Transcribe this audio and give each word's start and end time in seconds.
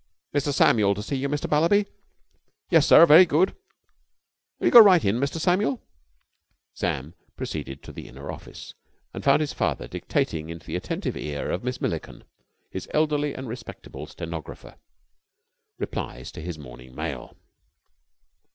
"Mr. 0.33 0.51
Samuel 0.51 0.95
to 0.95 1.03
see 1.03 1.15
you, 1.17 1.29
Mr. 1.29 1.47
Mallaby. 1.47 1.85
Yes, 2.71 2.87
sir, 2.87 3.05
very 3.05 3.23
good. 3.23 3.55
Will 4.57 4.65
you 4.65 4.71
go 4.71 4.79
right 4.79 5.05
in, 5.05 5.19
Mr. 5.19 5.39
Samuel?" 5.39 5.79
Sam 6.73 7.13
proceeded 7.37 7.83
to 7.83 7.91
the 7.91 8.07
inner 8.07 8.31
office, 8.31 8.73
and 9.13 9.23
found 9.23 9.41
his 9.41 9.53
father 9.53 9.87
dictating 9.87 10.49
into 10.49 10.65
the 10.65 10.75
attentive 10.75 11.15
ear 11.15 11.51
of 11.51 11.63
Miss 11.63 11.79
Milliken, 11.79 12.23
his 12.71 12.89
elderly 12.95 13.35
and 13.35 13.47
respectable 13.47 14.07
stenographer, 14.07 14.73
replies 15.77 16.31
to 16.31 16.41
his 16.41 16.57
morning 16.57 16.95
mail. 16.95 17.37